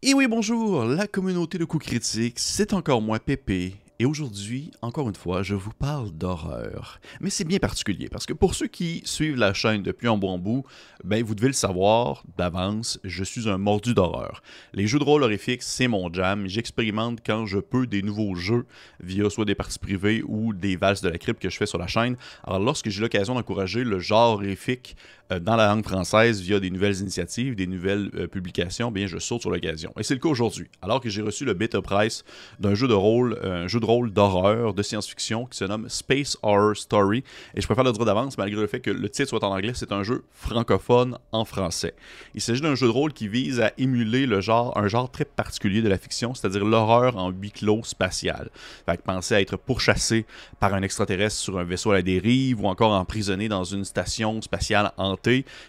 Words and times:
Et 0.00 0.14
oui, 0.14 0.28
bonjour, 0.28 0.84
la 0.84 1.08
communauté 1.08 1.58
de 1.58 1.64
coups 1.64 1.84
critiques, 1.84 2.38
c'est 2.38 2.72
encore 2.72 3.02
moi, 3.02 3.18
Pépé, 3.18 3.74
et 4.00 4.04
aujourd'hui, 4.04 4.70
encore 4.80 5.08
une 5.08 5.16
fois, 5.16 5.42
je 5.42 5.56
vous 5.56 5.72
parle 5.72 6.12
d'horreur. 6.12 7.00
Mais 7.20 7.30
c'est 7.30 7.42
bien 7.42 7.58
particulier 7.58 8.08
parce 8.08 8.26
que 8.26 8.32
pour 8.32 8.54
ceux 8.54 8.68
qui 8.68 9.02
suivent 9.04 9.36
la 9.36 9.52
chaîne 9.54 9.82
depuis 9.82 10.06
un 10.06 10.16
bon 10.16 10.38
bout, 10.38 10.64
ben 11.02 11.24
vous 11.24 11.34
devez 11.34 11.48
le 11.48 11.52
savoir 11.52 12.22
d'avance, 12.36 13.00
je 13.02 13.24
suis 13.24 13.48
un 13.48 13.58
mordu 13.58 13.94
d'horreur. 13.94 14.40
Les 14.72 14.86
jeux 14.86 15.00
de 15.00 15.04
rôle 15.04 15.24
horrifiques, 15.24 15.64
c'est 15.64 15.88
mon 15.88 16.12
jam. 16.12 16.46
J'expérimente 16.46 17.18
quand 17.26 17.46
je 17.46 17.58
peux 17.58 17.88
des 17.88 18.02
nouveaux 18.02 18.36
jeux 18.36 18.66
via 19.00 19.28
soit 19.30 19.46
des 19.46 19.56
parties 19.56 19.80
privées 19.80 20.22
ou 20.28 20.52
des 20.52 20.76
valses 20.76 21.00
de 21.00 21.08
la 21.08 21.18
crypte 21.18 21.42
que 21.42 21.50
je 21.50 21.56
fais 21.56 21.66
sur 21.66 21.78
la 21.78 21.88
chaîne. 21.88 22.16
Alors 22.44 22.60
lorsque 22.60 22.90
j'ai 22.90 23.00
l'occasion 23.00 23.34
d'encourager 23.34 23.82
le 23.82 23.98
genre 23.98 24.34
horrifique 24.34 24.96
dans 25.30 25.56
la 25.56 25.68
langue 25.68 25.84
française 25.84 26.40
via 26.40 26.58
des 26.58 26.70
nouvelles 26.70 27.00
initiatives, 27.00 27.54
des 27.54 27.66
nouvelles 27.66 28.10
euh, 28.14 28.26
publications, 28.26 28.90
bien 28.90 29.06
je 29.06 29.18
saute 29.18 29.42
sur 29.42 29.50
l'occasion. 29.50 29.92
Et 29.98 30.02
c'est 30.02 30.14
le 30.14 30.20
cas 30.20 30.28
aujourd'hui. 30.28 30.68
Alors 30.80 31.00
que 31.00 31.08
j'ai 31.10 31.22
reçu 31.22 31.44
le 31.44 31.54
beta 31.54 31.82
price 31.82 32.24
d'un 32.58 32.74
jeu 32.74 32.88
de 32.88 32.94
rôle, 32.94 33.38
euh, 33.44 33.64
un 33.64 33.68
jeu 33.68 33.80
de 33.80 33.84
rôle 33.84 34.10
d'horreur, 34.10 34.72
de 34.72 34.82
science-fiction 34.82 35.46
qui 35.46 35.58
se 35.58 35.64
nomme 35.64 35.88
Space 35.88 36.38
Horror 36.42 36.76
Story. 36.76 37.24
Et 37.54 37.60
je 37.60 37.66
préfère 37.66 37.84
le 37.84 37.92
dire 37.92 38.04
d'avance, 38.04 38.38
malgré 38.38 38.60
le 38.60 38.66
fait 38.66 38.80
que 38.80 38.90
le 38.90 39.08
titre 39.08 39.28
soit 39.28 39.44
en 39.44 39.52
anglais, 39.52 39.72
c'est 39.74 39.92
un 39.92 40.02
jeu 40.02 40.24
francophone 40.32 41.18
en 41.32 41.44
français. 41.44 41.94
Il 42.34 42.40
s'agit 42.40 42.60
d'un 42.60 42.74
jeu 42.74 42.86
de 42.86 42.92
rôle 42.92 43.12
qui 43.12 43.28
vise 43.28 43.60
à 43.60 43.72
émuler 43.76 44.26
le 44.26 44.40
genre, 44.40 44.76
un 44.78 44.88
genre 44.88 45.10
très 45.10 45.24
particulier 45.24 45.82
de 45.82 45.88
la 45.88 45.98
fiction, 45.98 46.34
c'est-à-dire 46.34 46.64
l'horreur 46.64 47.16
en 47.16 47.30
huis 47.30 47.50
clos 47.50 47.84
spatial. 47.84 48.50
Fait 48.86 48.96
que 48.96 49.02
penser 49.02 49.34
à 49.34 49.40
être 49.40 49.56
pourchassé 49.56 50.26
par 50.58 50.74
un 50.74 50.82
extraterrestre 50.82 51.36
sur 51.36 51.58
un 51.58 51.64
vaisseau 51.64 51.90
à 51.90 51.94
la 51.94 52.02
dérive 52.02 52.62
ou 52.62 52.68
encore 52.68 52.92
emprisonné 52.92 53.48
dans 53.48 53.64
une 53.64 53.84
station 53.84 54.40
spatiale 54.40 54.92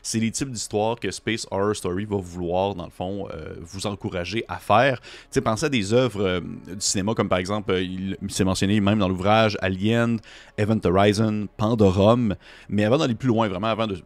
c'est 0.02 0.20
les 0.20 0.32
types 0.32 0.52
d'histoires 0.52 1.00
que 1.00 1.12
Space 1.12 1.48
Horror 1.52 1.76
Story 1.76 2.06
va 2.06 2.18
vouloir, 2.18 2.76
dans 2.76 2.86
le 2.86 2.92
fond, 2.92 3.28
euh, 3.32 3.56
vous 3.62 3.88
encourager 3.88 4.44
à 4.48 4.58
faire. 4.58 5.00
Tu 5.02 5.08
sais, 5.32 5.42
pensez 5.42 5.66
à 5.66 5.70
des 5.70 5.94
œuvres 5.94 6.22
euh, 6.22 6.40
du 6.40 6.76
cinéma 6.80 7.14
comme 7.14 7.30
par 7.30 7.40
exemple, 7.40 7.72
euh, 7.72 7.82
il 7.82 8.18
c'est 8.30 8.44
mentionné 8.44 8.80
même 8.80 9.00
dans 9.00 9.10
l'ouvrage 9.10 9.58
Alien, 9.62 10.20
Event 10.58 10.80
Horizon, 10.84 11.48
Pandorum. 11.58 12.36
Mais 12.70 12.86
avant 12.86 12.98
d'aller 12.98 13.16
plus 13.16 13.28
loin, 13.28 13.48
vraiment, 13.48 13.68
avant 13.68 13.88
de 13.88 13.98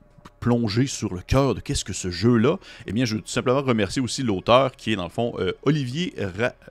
plonger 0.43 0.87
sur 0.87 1.13
le 1.13 1.21
cœur 1.21 1.55
de 1.55 1.61
qu'est-ce 1.61 1.85
que 1.85 1.93
ce 1.93 2.11
jeu-là, 2.11 2.57
eh 2.85 2.91
bien, 2.91 3.05
je 3.05 3.15
veux 3.15 3.21
tout 3.21 3.29
simplement 3.29 3.61
remercier 3.61 4.01
aussi 4.01 4.23
l'auteur 4.23 4.75
qui 4.75 4.91
est, 4.91 4.97
dans 4.97 5.05
le 5.05 5.09
fond, 5.09 5.35
euh, 5.39 5.53
Olivier 5.63 6.13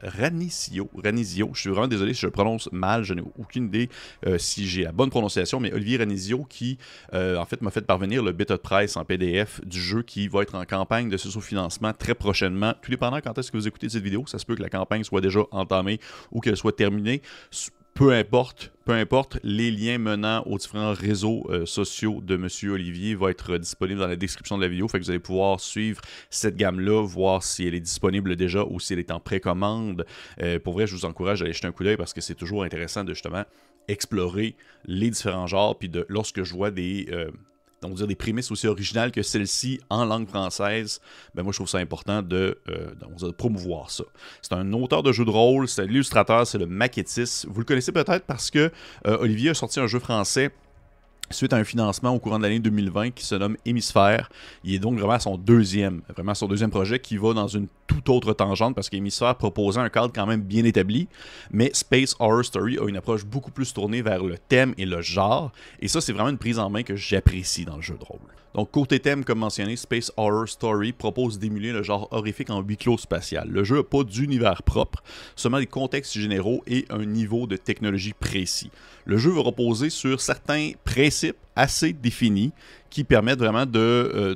Ranizio. 0.03 0.91
Ranizio. 1.03 1.51
Je 1.55 1.61
suis 1.61 1.71
vraiment 1.71 1.89
désolé 1.89 2.13
si 2.13 2.21
je 2.21 2.27
prononce 2.27 2.71
mal, 2.71 3.03
je 3.03 3.15
n'ai 3.15 3.23
aucune 3.39 3.69
idée 3.69 3.89
euh, 4.27 4.37
si 4.37 4.69
j'ai 4.69 4.83
la 4.83 4.93
bonne 4.93 5.09
prononciation, 5.09 5.59
mais 5.59 5.73
Olivier 5.73 5.97
Ranizio 5.97 6.45
qui, 6.45 6.77
euh, 7.15 7.39
en 7.39 7.47
fait, 7.47 7.63
m'a 7.63 7.71
fait 7.71 7.81
parvenir 7.81 8.23
le 8.23 8.33
beta 8.33 8.59
de 8.59 8.61
presse 8.61 8.99
en 8.99 9.07
PDF 9.07 9.63
du 9.65 9.81
jeu 9.81 10.03
qui 10.03 10.29
va 10.29 10.43
être 10.43 10.55
en 10.55 10.67
campagne 10.67 11.09
de 11.09 11.17
sous-financement 11.17 11.95
très 11.95 12.15
prochainement. 12.15 12.75
Tout 12.83 12.91
dépendant 12.91 13.23
quand 13.23 13.39
est-ce 13.39 13.51
que 13.51 13.57
vous 13.57 13.69
écoutez 13.69 13.89
cette 13.89 14.03
vidéo, 14.03 14.25
ça 14.27 14.39
se 14.39 14.45
peut 14.45 14.55
que 14.55 14.63
la 14.63 14.69
campagne 14.69 15.03
soit 15.03 15.23
déjà 15.23 15.41
entamée 15.51 15.99
ou 16.31 16.41
qu'elle 16.41 16.59
soit 16.59 16.77
terminée 16.77 17.23
peu 17.95 18.13
importe, 18.13 18.73
peu 18.85 18.93
importe, 18.93 19.39
les 19.43 19.71
liens 19.71 19.99
menant 19.99 20.43
aux 20.45 20.59
différents 20.59 20.95
réseaux 20.95 21.47
euh, 21.51 21.67
sociaux 21.67 22.21
de 22.23 22.35
M. 22.35 22.49
Olivier 22.73 23.15
vont 23.15 23.29
être 23.29 23.59
disponibles 23.59 24.01
dans 24.01 24.07
la 24.07 24.17
description 24.17 24.57
de 24.57 24.63
la 24.63 24.69
vidéo. 24.69 24.89
Fait 24.89 24.99
que 24.99 25.05
vous 25.05 25.11
allez 25.11 25.19
pouvoir 25.19 25.61
suivre 25.61 26.01
cette 26.31 26.57
gamme-là, 26.57 27.05
voir 27.07 27.43
si 27.43 27.67
elle 27.67 27.75
est 27.75 27.81
disponible 27.81 28.35
déjà 28.37 28.65
ou 28.65 28.81
si 28.81 28.95
elle 28.95 28.99
est 28.99 29.11
en 29.11 29.21
précommande. 29.21 30.07
Euh, 30.41 30.59
pour 30.59 30.73
vrai, 30.73 30.87
je 30.87 30.95
vous 30.95 31.05
encourage 31.05 31.43
à 31.43 31.45
aller 31.45 31.53
jeter 31.53 31.67
un 31.67 31.73
coup 31.73 31.85
d'œil 31.85 31.97
parce 31.97 32.15
que 32.15 32.21
c'est 32.21 32.35
toujours 32.35 32.65
intéressant 32.65 33.05
de 33.05 33.13
justement 33.13 33.45
explorer 33.89 34.57
les 34.87 35.11
différents 35.11 35.47
genres. 35.47 35.79
Puis 35.79 35.91
lorsque 36.09 36.43
je 36.43 36.55
vois 36.55 36.71
des, 36.71 37.09
euh, 37.13 37.31
on 37.85 37.91
dire, 37.91 38.07
des 38.07 38.15
prémices 38.15 38.51
aussi 38.51 38.67
originales 38.67 39.13
que 39.13 39.23
celle-ci 39.23 39.81
en 39.91 40.05
langue 40.05 40.29
française, 40.29 41.01
ben 41.35 41.43
moi 41.43 41.53
je 41.53 41.59
trouve 41.59 41.69
ça 41.69 41.79
important 41.79 42.23
de, 42.23 42.59
euh, 42.69 43.33
promouvoir 43.37 43.91
ça. 43.91 44.05
C'est 44.41 44.53
un 44.53 44.73
auteur 44.73 45.03
de 45.03 45.13
jeux 45.13 45.25
de 45.25 45.31
rôle, 45.31 45.69
c'est 45.69 45.87
l'illustrateur, 45.87 46.47
c'est 46.47 46.59
le 46.59 46.67
maquettiste. 46.67 47.47
Vous 47.49 47.61
le 47.61 47.65
connaissez 47.65 47.93
peut-être 47.93 48.25
parce 48.27 48.51
que 48.51 48.71
euh, 49.07 49.19
Olivier 49.21 49.51
a 49.51 49.55
sorti 49.55 49.81
un 49.81 49.87
jeu 49.87 49.99
français 49.99 50.51
suite 51.31 51.53
à 51.53 51.57
un 51.57 51.65
financement 51.65 52.11
au 52.11 52.19
courant 52.19 52.39
de 52.39 52.45
l'année 52.45 52.59
2020 52.59 53.11
qui 53.11 53.25
se 53.25 53.35
nomme 53.35 53.57
Hémisphère. 53.65 54.29
Il 54.65 54.75
est 54.75 54.79
donc 54.79 54.99
vraiment 54.99 55.19
son 55.19 55.39
deuxième, 55.39 56.03
vraiment 56.15 56.35
son 56.35 56.47
deuxième 56.47 56.71
projet 56.71 56.99
qui 56.99 57.17
va 57.17 57.33
dans 57.33 57.49
une 57.49 57.69
toute 57.87 58.09
autre 58.09 58.33
tangente 58.33 58.75
parce 58.75 58.89
qu'Hémisphère 58.89 59.37
proposait 59.37 59.81
un 59.81 59.89
cadre 59.89 60.13
quand 60.15 60.27
même 60.27 60.43
bien 60.43 60.65
établi, 60.65 61.09
mais 61.51 61.71
Space 61.73 62.15
Horror 62.19 62.45
Story 62.45 62.79
a 62.79 62.89
une 62.89 62.97
approche 62.97 63.25
beaucoup 63.25 63.51
plus 63.51 63.73
tournée 63.73 64.03
vers 64.03 64.23
le 64.23 64.37
thème 64.39 64.75
et 64.79 64.87
le 64.87 65.01
genre, 65.01 65.53
et 65.81 65.89
ça 65.89 66.01
c'est 66.01 66.13
vraiment 66.13 66.31
une 66.31 66.39
prise 66.39 66.59
en 66.59 66.71
main 66.71 66.83
que 66.83 66.97
j'apprécie 66.97 67.65
dans 67.65 67.77
le 67.77 67.83
jeu 67.83 67.97
de 67.99 68.05
rôle. 68.05 68.21
Donc, 68.55 68.71
côté 68.71 69.01
thème, 69.01 69.25
comme 69.25 69.39
mentionné, 69.39 69.77
Space 69.77 70.13
Horror 70.17 70.47
Story 70.47 70.93
propose 70.93 71.39
d'émuler 71.39 71.73
le 71.73 71.83
genre 71.83 72.09
horrifique 72.11 72.51
en 72.51 72.61
huis 72.61 72.77
clos 72.77 72.99
spatial. 72.99 73.49
Le 73.49 73.65
jeu 73.65 73.77
n'a 73.77 73.83
pas 73.83 74.05
d'univers 74.05 74.63
propre, 74.63 75.03
seulement 75.37 75.59
des 75.59 75.67
contextes 75.67 76.13
généraux 76.13 76.63
et 76.67 76.85
un 76.91 77.07
niveau 77.07 77.47
de 77.47 77.57
technologie 77.57 78.13
précis. 78.13 78.71
Le 79.07 79.17
jeu 79.17 79.31
va 79.31 79.41
reposer 79.41 79.89
sur 79.89 80.21
certains 80.21 80.73
assez 81.57 81.93
définis 81.93 82.53
qui 82.91 83.05
permettent 83.05 83.39
vraiment 83.39 83.67
de 83.67 83.79
euh, 83.79 84.35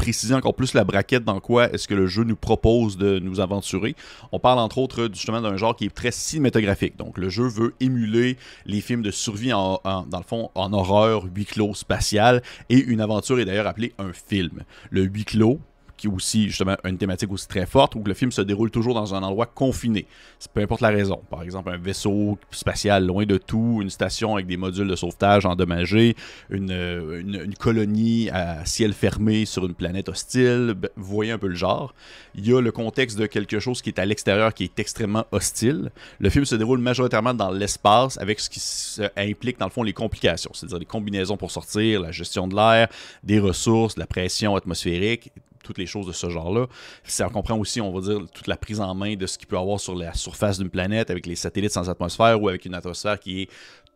préciser 0.00 0.34
encore 0.34 0.54
plus 0.54 0.72
la 0.72 0.82
braquette 0.82 1.24
dans 1.24 1.40
quoi 1.40 1.70
est-ce 1.72 1.86
que 1.86 1.94
le 1.94 2.06
jeu 2.06 2.24
nous 2.24 2.36
propose 2.36 2.96
de 2.96 3.18
nous 3.18 3.38
aventurer. 3.38 3.94
On 4.32 4.38
parle 4.38 4.58
entre 4.58 4.78
autres 4.78 5.10
justement 5.12 5.42
d'un 5.42 5.58
genre 5.58 5.76
qui 5.76 5.84
est 5.84 5.94
très 5.94 6.10
cinématographique. 6.10 6.96
Donc 6.96 7.18
le 7.18 7.28
jeu 7.28 7.46
veut 7.46 7.74
émuler 7.80 8.38
les 8.64 8.80
films 8.80 9.02
de 9.02 9.10
survie 9.10 9.52
en, 9.52 9.78
dans 9.84 10.18
le 10.18 10.24
fond 10.24 10.50
en 10.54 10.72
horreur, 10.72 11.24
huis 11.34 11.44
clos 11.44 11.74
spatial 11.74 12.42
et 12.70 12.78
une 12.78 13.02
aventure 13.02 13.40
est 13.40 13.44
d'ailleurs 13.44 13.66
appelée 13.66 13.92
un 13.98 14.12
film. 14.14 14.62
Le 14.90 15.02
huis 15.02 15.26
clos, 15.26 15.60
qui 16.00 16.06
est 16.06 16.10
aussi 16.10 16.48
justement 16.48 16.76
une 16.84 16.96
thématique 16.96 17.30
aussi 17.30 17.46
très 17.46 17.66
forte, 17.66 17.94
où 17.94 18.02
le 18.02 18.14
film 18.14 18.32
se 18.32 18.40
déroule 18.40 18.70
toujours 18.70 18.94
dans 18.94 19.14
un 19.14 19.22
endroit 19.22 19.44
confiné. 19.44 20.06
Peu 20.54 20.62
importe 20.62 20.80
la 20.80 20.88
raison. 20.88 21.20
Par 21.28 21.42
exemple, 21.42 21.68
un 21.68 21.76
vaisseau 21.76 22.38
spatial 22.50 23.06
loin 23.06 23.26
de 23.26 23.36
tout, 23.36 23.80
une 23.82 23.90
station 23.90 24.34
avec 24.34 24.46
des 24.46 24.56
modules 24.56 24.88
de 24.88 24.96
sauvetage 24.96 25.44
endommagés, 25.44 26.16
une, 26.48 26.70
une, 26.72 27.54
colonie 27.54 28.30
à 28.30 28.64
ciel 28.64 28.94
fermé 28.94 29.44
sur 29.44 29.66
une 29.66 29.74
planète 29.74 30.08
hostile. 30.08 30.72
Ben, 30.74 30.88
vous 30.96 31.14
voyez 31.14 31.32
un 31.32 31.38
peu 31.38 31.48
le 31.48 31.54
genre. 31.54 31.94
Il 32.34 32.48
y 32.48 32.56
a 32.56 32.62
le 32.62 32.72
contexte 32.72 33.18
de 33.18 33.26
quelque 33.26 33.60
chose 33.60 33.82
qui 33.82 33.90
est 33.90 33.98
à 33.98 34.06
l'extérieur, 34.06 34.54
qui 34.54 34.64
est 34.64 34.78
extrêmement 34.78 35.26
hostile. 35.32 35.90
Le 36.18 36.30
film 36.30 36.46
se 36.46 36.54
déroule 36.54 36.80
majoritairement 36.80 37.34
dans 37.34 37.50
l'espace, 37.50 38.16
avec 38.16 38.40
ce 38.40 38.48
qui 38.48 39.02
implique 39.16 39.58
dans 39.58 39.66
le 39.66 39.70
fond 39.70 39.82
les 39.82 39.92
complications, 39.92 40.52
c'est-à-dire 40.54 40.78
les 40.78 40.86
combinaisons 40.86 41.36
pour 41.36 41.50
sortir, 41.50 42.00
la 42.00 42.10
gestion 42.10 42.48
de 42.48 42.56
l'air, 42.56 42.88
des 43.22 43.38
ressources, 43.38 43.98
la 43.98 44.06
pression 44.06 44.56
atmosphérique, 44.56 45.30
toutes 45.62 45.78
les 45.78 45.86
choses 45.86 46.06
de 46.06 46.12
ce 46.12 46.28
genre-là. 46.28 46.66
Ça 47.04 47.28
comprend 47.28 47.58
aussi, 47.58 47.80
on 47.80 47.92
va 47.92 48.00
dire, 48.00 48.26
toute 48.32 48.46
la 48.46 48.56
prise 48.56 48.80
en 48.80 48.94
main 48.94 49.14
de 49.14 49.26
ce 49.26 49.38
qu'il 49.38 49.48
peut 49.48 49.58
avoir 49.58 49.80
sur 49.80 49.94
la 49.94 50.14
surface 50.14 50.58
d'une 50.58 50.70
planète 50.70 51.10
avec 51.10 51.26
les 51.26 51.36
satellites 51.36 51.72
sans 51.72 51.88
atmosphère 51.88 52.40
ou 52.40 52.48
avec 52.48 52.64
une 52.64 52.74
atmosphère 52.74 53.18
qui 53.18 53.42
est 53.42 53.48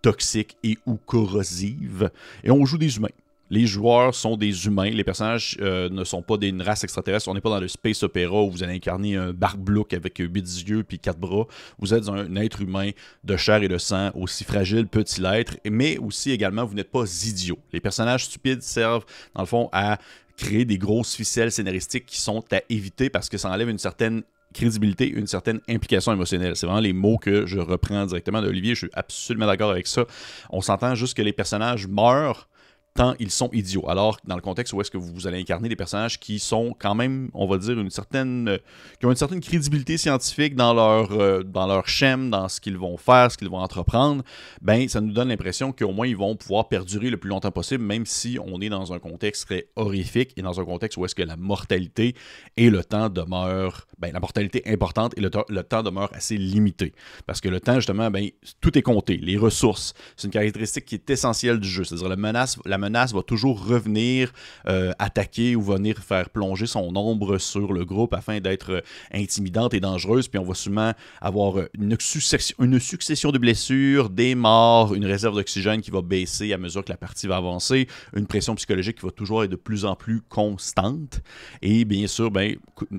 toxique 0.03 0.57
et 0.63 0.77
ou 0.87 0.97
corrosive. 0.97 2.11
Et 2.43 2.51
on 2.51 2.65
joue 2.67 2.79
des 2.79 2.97
humains. 2.97 3.09
Les 3.51 3.67
joueurs 3.67 4.15
sont 4.15 4.37
des 4.37 4.67
humains, 4.67 4.91
les 4.91 5.05
personnages 5.05 5.57
euh, 5.61 5.89
ne 5.91 6.05
sont 6.05 6.23
pas 6.23 6.37
des 6.37 6.53
races 6.61 6.83
extraterrestres. 6.85 7.29
On 7.29 7.35
n'est 7.35 7.41
pas 7.41 7.51
dans 7.51 7.61
le 7.61 7.69
space 7.69 8.03
opéra 8.03 8.43
où 8.43 8.51
vous 8.51 8.63
allez 8.63 8.75
incarner 8.75 9.17
un 9.17 9.33
barblook 9.33 9.93
avec 9.93 10.19
huit 10.19 10.67
yeux 10.67 10.83
puis 10.83 10.99
quatre 10.99 11.19
bras. 11.19 11.47
Vous 11.79 11.93
êtes 11.93 12.09
un 12.09 12.35
être 12.37 12.63
humain 12.63 12.91
de 13.23 13.37
chair 13.37 13.63
et 13.63 13.69
de 13.69 13.79
sang, 13.79 14.11
aussi 14.15 14.45
fragile 14.45 14.87
peut-il 14.87 15.25
être, 15.27 15.59
mais 15.71 15.99
aussi 15.99 16.31
également 16.31 16.65
vous 16.65 16.75
n'êtes 16.75 16.91
pas 16.91 17.05
idiot. 17.27 17.59
Les 17.73 17.81
personnages 17.81 18.25
stupides 18.25 18.63
servent 18.63 19.05
dans 19.35 19.43
le 19.43 19.47
fond 19.47 19.69
à 19.73 19.99
créer 20.37 20.65
des 20.65 20.79
grosses 20.79 21.15
ficelles 21.15 21.53
scénaristiques 21.53 22.07
qui 22.07 22.21
sont 22.21 22.45
à 22.53 22.61
éviter 22.69 23.11
parce 23.11 23.29
que 23.29 23.39
ça 23.39 23.51
enlève 23.51 23.69
une 23.69 23.79
certaine 23.79 24.23
crédibilité, 24.53 25.09
une 25.09 25.27
certaine 25.27 25.61
implication 25.69 26.13
émotionnelle. 26.13 26.57
C'est 26.57 26.67
vraiment 26.67 26.81
les 26.81 26.93
mots 26.93 27.19
que 27.19 27.45
je 27.45 27.59
reprends 27.59 28.07
directement 28.07 28.41
d'Olivier. 28.41 28.75
Je 28.75 28.87
suis 28.87 28.91
absolument 28.95 29.47
d'accord 29.47 29.71
avec 29.71 29.87
ça. 29.87 30.07
On 30.51 30.61
s'entend 30.61 30.95
juste 30.95 31.17
que 31.17 31.23
les 31.23 31.33
personnages 31.33 31.87
meurent 31.87 32.49
tant 32.95 33.15
ils 33.19 33.31
sont 33.31 33.51
idiots. 33.53 33.89
Alors, 33.89 34.19
dans 34.25 34.37
le 34.37 34.41
contexte 34.41 34.73
où 34.73 34.81
est-ce 34.81 34.91
que 34.91 34.97
vous 34.97 35.27
allez 35.27 35.41
incarner 35.41 35.69
des 35.69 35.77
personnages 35.77 36.19
qui 36.19 36.39
sont 36.39 36.75
quand 36.79 36.95
même, 36.95 37.29
on 37.35 37.47
va 37.47 37.59
dire, 37.59 37.79
une 37.79 37.91
certaine, 37.91 38.49
euh, 38.49 38.59
qui 38.99 39.07
ont 39.07 39.11
une 39.11 39.17
certaine 39.17 39.41
crédibilité 39.41 39.99
scientifique 39.99 40.55
dans 40.55 40.73
leur, 40.73 41.13
euh, 41.13 41.43
dans 41.43 41.67
leur 41.67 41.89
schème, 41.89 42.31
dans 42.31 42.49
ce 42.49 42.61
qu'ils 42.61 42.77
vont 42.77 42.97
faire, 42.97 43.31
ce 43.33 43.37
qu'ils 43.37 43.49
vont 43.49 43.59
entreprendre, 43.59 44.23
ben, 44.63 44.89
ça 44.89 45.01
nous 45.01 45.13
donne 45.13 45.29
l'impression 45.29 45.73
qu'au 45.73 45.93
moins 45.93 46.07
ils 46.07 46.17
vont 46.17 46.37
pouvoir 46.37 46.69
perdurer 46.69 47.11
le 47.11 47.17
plus 47.17 47.31
longtemps 47.31 47.51
possible, 47.51 47.83
même 47.83 48.07
si 48.07 48.39
on 48.45 48.61
est 48.61 48.69
dans 48.69 48.93
un 48.93 49.01
contexte 49.01 49.47
très 49.47 49.69
horrifique 49.75 50.33
et 50.37 50.43
dans 50.43 50.61
un 50.61 50.65
contexte 50.65 50.97
où 50.97 51.05
est-ce 51.05 51.15
que 51.15 51.23
la 51.23 51.37
mortalité 51.37 52.15
et 52.57 52.71
le 52.71 52.85
temps 52.85 53.09
demeurent, 53.09 53.87
ben, 53.99 54.13
la 54.13 54.21
mortalité 54.21 54.63
importante 54.67 55.15
et 55.17 55.21
le, 55.21 55.31
le 55.49 55.63
temps 55.65 55.83
demeure 55.83 56.11
assez 56.15 56.37
limité. 56.37 56.93
Parce 57.27 57.41
que 57.41 57.49
le 57.49 57.61
temps, 57.61 57.75
justement, 57.77 58.11
ben, 58.11 58.29
tout 58.61 58.79
est 58.79 58.83
compté. 58.83 59.17
Les 59.17 59.37
ressources, 59.37 59.95
c'est 60.17 60.27
une 60.27 60.33
caractéristique 60.33 60.85
qui 60.85 60.95
est 60.95 61.11
essentielle 61.11 61.59
du 61.59 61.69
jeu. 61.69 61.83
C'est-à-dire 61.83 62.09
la 62.09 62.17
menace, 62.17 62.59
menace 62.85 63.13
va 63.13 63.23
toujours 63.23 63.67
revenir 63.67 64.33
euh, 64.67 64.93
attaquer 64.99 65.57
ou 65.57 65.63
venir 65.63 65.99
faire 65.99 66.31
plonger 66.31 66.67
son 66.67 66.95
ombre 66.97 67.39
sur 67.39 67.73
le 67.73 67.85
groupe 67.85 68.15
afin 68.15 68.41
d'être 68.41 68.73
euh, 68.73 68.81
intimidante 69.13 69.75
et 69.75 69.81
dangereuse. 69.81 70.29
Puis 70.29 70.39
on 70.39 70.45
va 70.45 70.55
souvent 70.55 70.93
avoir 71.21 71.65
une 71.79 71.97
succession, 72.01 72.57
une 72.61 72.79
succession 72.79 73.31
de 73.31 73.39
blessures, 73.39 74.11
des 74.11 74.35
morts, 74.35 74.95
une 74.95 75.07
réserve 75.07 75.35
d'oxygène 75.35 75.81
qui 75.81 75.91
va 75.91 76.03
baisser 76.03 76.53
à 76.53 76.59
mesure 76.59 76.85
que 76.85 76.93
la 76.93 76.97
partie 76.97 77.27
va 77.27 77.37
avancer, 77.37 77.89
une 78.15 78.27
pression 78.27 78.55
psychologique 78.55 78.99
qui 78.99 79.07
va 79.07 79.13
toujours 79.13 79.45
être 79.45 79.51
de 79.51 79.57
plus 79.57 79.85
en 79.85 79.97
plus 79.97 80.21
constante. 80.21 81.23
Et 81.63 81.85
bien 81.85 82.07
sûr, 82.07 82.31
ben, 82.31 82.57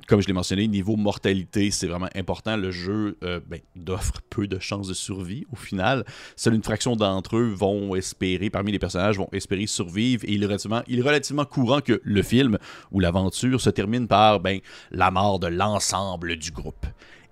comme 0.08 0.22
je 0.22 0.28
l'ai 0.28 0.34
mentionné, 0.34 0.68
niveau 0.68 0.96
mortalité, 0.96 1.72
c'est 1.72 1.88
vraiment 1.88 2.10
important. 2.16 2.58
Le 2.58 2.72
jeu 2.72 3.18
ben, 3.22 3.60
offre 3.90 4.22
peu 4.30 4.48
de 4.48 4.60
chances 4.60 4.88
de 4.88 4.94
survie 4.94 5.46
au 5.52 5.56
final. 5.56 6.06
Seule 6.36 6.56
une 6.56 6.64
fraction 6.64 6.96
d'entre 6.96 7.38
eux 7.38 7.54
vont 7.54 7.96
espérer, 7.96 8.50
parmi 8.50 8.72
les 8.72 8.80
personnages, 8.80 9.18
vont 9.18 9.30
espérer 9.32 9.68
survivre. 9.76 10.24
Et 10.26 10.34
il 10.34 10.44
est 10.44 10.46
relativement, 10.48 10.82
il 10.88 11.00
est 11.00 11.04
relativement 11.04 11.46
courant 11.46 11.82
que 11.82 12.02
le 12.04 12.24
film 12.24 12.58
ou 12.92 13.00
l'aventure 13.00 13.62
se 13.62 13.70
termine 13.70 14.08
par 14.08 14.40
ben, 14.40 14.60
la 14.92 15.12
mort 15.12 15.40
de 15.40 15.48
l'ensemble 15.48 16.36
du 16.38 16.52
groupe. 16.52 16.86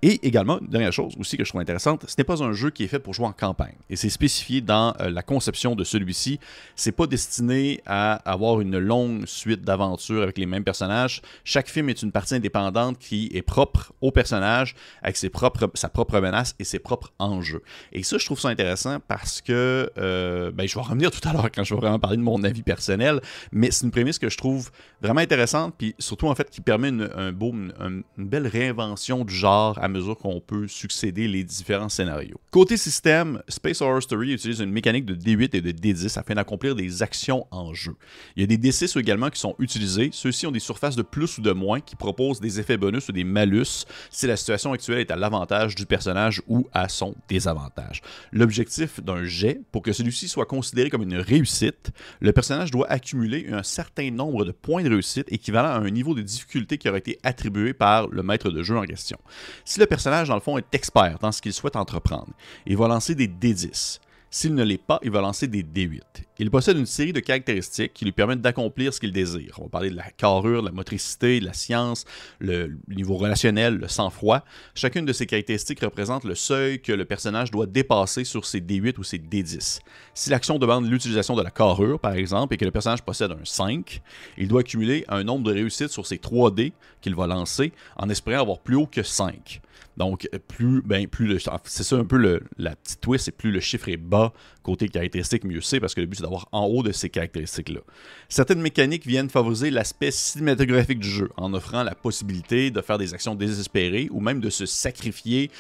Et 0.06 0.20
également, 0.28 0.60
une 0.60 0.68
dernière 0.68 0.92
chose 0.92 1.14
aussi 1.18 1.38
que 1.38 1.46
je 1.46 1.50
trouve 1.50 1.62
intéressante, 1.62 2.04
ce 2.10 2.16
n'est 2.18 2.26
pas 2.26 2.44
un 2.44 2.52
jeu 2.52 2.72
qui 2.72 2.84
est 2.84 2.88
fait 2.88 3.00
pour 3.00 3.14
jouer 3.14 3.26
en 3.26 3.32
campagne. 3.32 3.76
Et 3.90 3.96
c'est 3.96 4.10
spécifié 4.10 4.60
dans 4.60 4.94
euh, 5.00 5.10
la 5.10 5.24
conception 5.24 5.78
de 5.78 5.86
celui-ci. 5.86 6.42
C'est 6.76 6.92
pas 6.92 7.08
destiné 7.08 7.80
à 7.86 8.16
avoir 8.30 8.60
une 8.60 8.78
longue 8.78 9.26
suite 9.26 9.62
d'aventures 9.62 10.22
avec 10.22 10.38
les 10.38 10.46
mêmes 10.46 10.66
personnages. 10.66 11.22
Chaque 11.46 11.70
film 11.70 11.88
est 11.88 12.02
une 12.02 12.12
partie 12.12 12.36
indépendante 12.36 13.00
qui 13.00 13.32
est 13.34 13.42
propre 13.42 13.94
au 14.02 14.12
personnage, 14.12 14.76
avec 15.02 15.16
ses 15.16 15.30
propres, 15.30 15.72
sa 15.74 15.88
propre 15.88 16.20
menace 16.20 16.54
et 16.60 16.66
ses 16.66 16.80
propres 16.80 17.14
enjeux. 17.18 17.62
Et 17.94 18.04
ça, 18.04 18.18
je 18.18 18.26
trouve 18.26 18.42
ça 18.42 18.50
intéressant 18.50 19.00
parce 19.08 19.40
que, 19.40 19.90
euh, 19.98 20.52
ben, 20.52 20.68
je 20.68 20.76
vais 20.76 20.82
revenir 20.82 21.12
tout 21.12 21.26
à 21.26 21.32
l'heure 21.32 21.50
quand 21.50 21.64
je 21.64 21.74
vais 21.76 21.80
vraiment 21.80 22.00
parler 22.00 22.18
de 22.18 22.24
mon 22.24 22.44
avis 22.44 22.64
personnel, 22.64 23.22
mais 23.54 23.72
c'est 23.72 23.86
une 23.86 23.92
prémisse 23.92 24.20
que 24.20 24.28
je 24.28 24.36
trouve 24.36 24.70
vraiment 25.02 25.22
intéressante, 25.22 25.76
puis 25.78 25.96
surtout 25.98 26.28
en 26.28 26.36
fait 26.36 26.50
qui 26.50 26.60
permet 26.60 26.90
une, 26.90 28.04
belle 28.18 28.48
réinvention 28.48 29.24
du 29.24 29.34
genre 29.34 29.80
à 29.82 29.93
mesure 29.94 30.18
qu'on 30.18 30.42
peut 30.42 30.68
succéder 30.68 31.28
les 31.28 31.44
différents 31.44 31.90
scénarios. 31.90 32.40
Côté 32.52 32.78
système, 32.78 33.42
Space 33.48 33.82
Horror 33.82 34.02
Story 34.02 34.34
utilise 34.34 34.60
une 34.60 34.72
mécanique 34.72 35.06
de 35.06 35.16
D8 35.16 35.56
et 35.56 35.62
de 35.62 35.72
D10 35.72 36.20
afin 36.20 36.36
d'accomplir 36.36 36.76
des 36.76 37.02
actions 37.02 37.48
en 37.52 37.74
jeu. 37.74 37.96
Il 38.36 38.42
y 38.42 38.44
a 38.44 38.48
des 38.48 38.58
D6 38.58 39.00
également 39.00 39.30
qui 39.30 39.40
sont 39.40 39.56
utilisés. 39.60 40.10
Ceux-ci 40.12 40.48
ont 40.48 40.52
des 40.52 40.60
surfaces 40.60 40.96
de 40.96 41.02
plus 41.02 41.38
ou 41.38 41.42
de 41.42 41.52
moins 41.52 41.80
qui 41.80 41.96
proposent 41.96 42.40
des 42.40 42.60
effets 42.60 42.78
bonus 42.78 43.10
ou 43.10 43.12
des 43.12 43.24
malus 43.24 43.86
si 44.10 44.28
la 44.28 44.36
situation 44.38 44.74
actuelle 44.74 45.00
est 45.00 45.12
à 45.12 45.16
l'avantage 45.16 45.76
du 45.76 45.86
personnage 45.86 46.42
ou 46.48 46.68
à 46.74 46.90
son 46.90 47.16
désavantage. 47.28 48.02
L'objectif 48.32 49.02
d'un 49.02 49.24
jet, 49.24 49.62
pour 49.72 49.82
que 49.82 49.94
celui-ci 49.94 50.28
soit 50.28 50.46
considéré 50.46 50.90
comme 50.90 51.04
une 51.04 51.18
réussite, 51.18 51.92
le 52.20 52.34
personnage 52.34 52.72
doit 52.72 52.90
accumuler 52.90 53.48
un 53.52 53.64
certain 53.64 54.12
nombre 54.12 54.46
de 54.46 54.52
points 54.52 54.84
de 54.84 54.90
réussite 54.90 55.32
équivalent 55.32 55.70
à 55.70 55.78
un 55.78 55.90
niveau 55.90 56.14
de 56.14 56.22
difficulté 56.22 56.78
qui 56.78 56.90
aurait 56.90 57.00
été 57.00 57.20
attribué 57.24 57.74
par 57.74 58.08
le 58.08 58.24
maître 58.24 58.50
de 58.50 58.64
jeu 58.64 58.78
en 58.78 58.84
question. 58.84 59.18
Si 59.66 59.80
personnage, 59.86 60.28
dans 60.28 60.36
le 60.36 60.42
fond, 60.42 60.58
est 60.58 60.74
expert 60.74 61.18
dans 61.20 61.32
ce 61.32 61.42
qu'il 61.42 61.54
souhaite 61.54 61.76
entreprendre, 61.76 62.34
il 62.66 62.78
va 62.78 62.88
lancer 62.88 63.16
des 63.16 63.28
D10. 63.28 64.00
S'il 64.36 64.56
ne 64.56 64.64
l'est 64.64 64.80
pas, 64.80 65.00
il 65.04 65.12
va 65.12 65.22
lancer 65.22 65.46
des 65.46 65.62
D8. 65.62 66.02
Il 66.40 66.50
possède 66.50 66.76
une 66.76 66.88
série 66.88 67.14
de 67.14 67.20
caractéristiques 67.20 67.94
qui 67.94 68.04
lui 68.04 68.12
permettent 68.12 68.42
d'accomplir 68.42 68.92
ce 68.92 69.00
qu'il 69.00 69.12
désire. 69.12 69.58
On 69.60 69.66
va 69.66 69.70
parler 69.70 69.92
de 69.92 69.96
la 69.96 70.10
carrure, 70.10 70.64
de 70.64 70.70
la 70.70 70.74
motricité, 70.74 71.40
de 71.40 71.46
la 71.46 71.54
science, 71.54 72.06
le 72.40 72.80
niveau 72.88 73.16
relationnel, 73.16 73.76
le 73.76 73.88
sang-froid. 73.88 74.44
Chacune 74.74 75.06
de 75.06 75.14
ces 75.14 75.28
caractéristiques 75.28 75.82
représente 75.82 76.24
le 76.24 76.34
seuil 76.34 76.82
que 76.82 76.92
le 76.92 77.06
personnage 77.06 77.52
doit 77.52 77.68
dépasser 77.68 78.24
sur 78.24 78.48
ses 78.48 78.60
D8 78.60 78.98
ou 78.98 79.04
ses 79.04 79.20
D10. 79.20 79.82
Si 80.16 80.32
l'action 80.32 80.58
demande 80.58 80.90
l'utilisation 80.90 81.36
de 81.36 81.44
la 81.44 81.52
carrure, 81.52 82.00
par 82.00 82.14
exemple, 82.14 82.56
et 82.56 82.58
que 82.58 82.66
le 82.66 82.72
personnage 82.72 83.04
possède 83.04 83.30
un 83.30 83.46
5, 83.46 84.02
il 84.40 84.48
doit 84.48 84.62
accumuler 84.62 85.06
un 85.10 85.24
nombre 85.24 85.44
de 85.44 85.54
réussites 85.54 85.90
sur 85.90 86.08
ses 86.08 86.18
3D 86.18 86.74
qu'il 87.02 87.14
va 87.14 87.28
lancer 87.28 87.72
en 87.98 88.10
espérant 88.10 88.42
avoir 88.42 88.58
plus 88.58 88.78
haut 88.78 88.88
que 88.88 89.04
5. 89.04 89.62
Donc, 89.98 90.28
plus, 90.48 90.82
ben, 90.82 91.08
plus 91.08 91.40
c'est 91.66 91.84
ça 91.84 91.96
un 91.98 92.06
peu 92.06 92.18
le, 92.18 92.42
la 92.58 92.76
petite 92.76 93.02
twist, 93.02 93.26
c'est 93.26 93.32
plus 93.32 93.52
le 93.52 93.60
chiffre 93.60 93.90
est 93.90 93.98
bas 93.98 94.34
côté 94.64 94.88
caractéristique, 94.88 95.44
mieux 95.44 95.62
c'est, 95.62 95.80
parce 95.80 95.94
que 95.94 96.02
le 96.02 96.08
but 96.08 96.16
c'est 96.16 96.24
d'avoir 96.24 96.48
en 96.52 96.66
haut 96.66 96.84
de 96.84 96.92
ces 96.92 97.10
caractéristiques-là. 97.10 97.82
Certaines 98.30 98.62
mécaniques 98.62 99.06
viennent 99.06 99.30
favoriser 99.30 99.70
l'aspect 99.70 100.12
cinématographique 100.12 101.00
du 101.00 101.10
jeu, 101.10 101.30
en 101.38 101.54
offrant 101.54 101.84
la 101.84 101.96
possibilité 101.96 102.72
de 102.72 102.82
faire 102.82 102.98
des 102.98 103.14
actions 103.14 103.36
désespérées 103.36 104.08
ou 104.12 104.20
même 104.20 104.40
de 104.40 104.50
se 104.50 104.66
sacrifier 104.66 105.52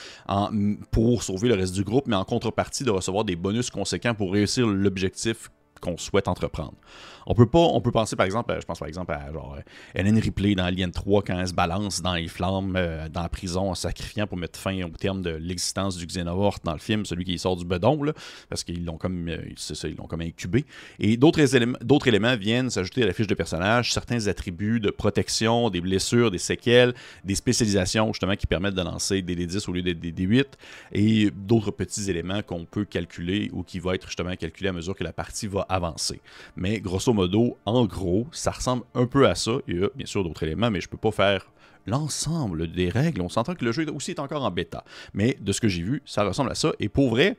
pour 0.91 1.23
sauver 1.23 1.49
le 1.49 1.55
reste 1.55 1.73
du 1.73 1.83
groupe, 1.83 2.07
mais 2.07 2.15
en 2.15 2.25
contrepartie 2.25 2.83
de 2.83 2.91
recevoir 2.91 3.25
des 3.25 3.35
bonus 3.35 3.69
conséquents 3.69 4.15
pour 4.15 4.31
réussir 4.31 4.65
l'objectif 4.67 5.49
qu'on 5.83 5.97
souhaite 5.97 6.27
entreprendre. 6.27 6.73
On 7.25 7.33
peut 7.35 7.45
pas, 7.45 7.59
on 7.59 7.81
penser 7.81 8.15
par 8.15 8.25
exemple, 8.25 8.55
je 8.59 8.65
pense 8.65 8.79
par 8.79 8.87
exemple 8.87 9.13
à 9.13 9.31
genre 9.31 9.57
Ellen 9.93 10.17
Ripley 10.17 10.55
dans 10.55 10.65
Alien 10.65 10.91
3 10.91 11.21
quand 11.23 11.39
elle 11.39 11.47
se 11.47 11.53
balance 11.53 12.01
dans 12.01 12.15
les 12.15 12.27
flammes 12.27 12.73
euh, 12.75 13.07
dans 13.09 13.21
la 13.21 13.29
prison 13.29 13.69
en 13.69 13.75
sacrifiant 13.75 14.27
pour 14.27 14.37
mettre 14.37 14.59
fin 14.59 14.81
au 14.83 14.89
terme 14.89 15.21
de 15.21 15.29
l'existence 15.29 15.95
du 15.97 16.05
Xenomorph 16.05 16.61
dans 16.63 16.73
le 16.73 16.79
film, 16.79 17.05
celui 17.05 17.23
qui 17.23 17.37
sort 17.37 17.55
du 17.55 17.65
bedon, 17.65 17.99
parce 18.49 18.63
qu'ils 18.63 18.83
l'ont 18.83 18.97
comme, 18.97 19.29
euh, 19.29 19.37
ils 19.83 19.95
l'ont 19.95 20.07
comme 20.07 20.21
incubé. 20.21 20.65
Et 20.99 21.17
d'autres 21.17 21.55
éléments, 21.55 21.77
d'autres 21.81 22.07
éléments 22.07 22.35
viennent 22.35 22.69
s'ajouter 22.69 23.03
à 23.03 23.05
la 23.05 23.13
fiche 23.13 23.27
de 23.27 23.35
personnage, 23.35 23.93
certains 23.93 24.27
attributs 24.27 24.79
de 24.79 24.89
protection, 24.89 25.69
des 25.69 25.81
blessures, 25.81 26.31
des 26.31 26.37
séquelles, 26.37 26.93
des 27.23 27.35
spécialisations 27.35 28.07
justement 28.07 28.35
qui 28.35 28.47
permettent 28.47 28.75
de 28.75 28.81
lancer 28.81 29.21
des 29.21 29.35
D10 29.35 29.69
au 29.69 29.73
lieu 29.73 29.81
des 29.81 29.93
D8, 29.93 30.45
et 30.91 31.31
d'autres 31.31 31.71
petits 31.71 32.09
éléments 32.09 32.41
qu'on 32.41 32.65
peut 32.65 32.85
calculer 32.85 33.49
ou 33.53 33.63
qui 33.63 33.79
vont 33.79 33.93
être 33.93 34.07
justement 34.07 34.35
calculés 34.35 34.69
à 34.69 34.73
mesure 34.73 34.95
que 34.95 35.03
la 35.03 35.13
partie 35.13 35.47
va 35.47 35.65
avancer. 35.73 36.21
Mais 36.55 36.79
grosso 36.79 37.13
modo, 37.13 37.57
en 37.65 37.85
gros, 37.85 38.27
ça 38.31 38.51
ressemble 38.51 38.83
un 38.95 39.05
peu 39.05 39.27
à 39.27 39.35
ça. 39.35 39.53
Il 39.67 39.79
y 39.79 39.83
a 39.83 39.89
bien 39.95 40.05
sûr 40.05 40.23
d'autres 40.23 40.43
éléments, 40.43 40.71
mais 40.71 40.81
je 40.81 40.87
ne 40.87 40.91
peux 40.91 40.97
pas 40.97 41.11
faire 41.11 41.45
l'ensemble 41.85 42.71
des 42.71 42.89
règles. 42.89 43.21
On 43.21 43.29
s'entend 43.29 43.55
que 43.55 43.65
le 43.65 43.71
jeu 43.71 43.85
aussi 43.93 44.11
est 44.11 44.19
encore 44.19 44.43
en 44.43 44.51
bêta. 44.51 44.83
Mais 45.13 45.37
de 45.39 45.51
ce 45.51 45.61
que 45.61 45.67
j'ai 45.67 45.81
vu, 45.81 46.01
ça 46.05 46.23
ressemble 46.23 46.51
à 46.51 46.55
ça. 46.55 46.71
Et 46.79 46.89
pour 46.89 47.09
vrai, 47.09 47.37